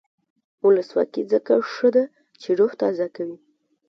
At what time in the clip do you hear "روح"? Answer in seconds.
2.59-2.71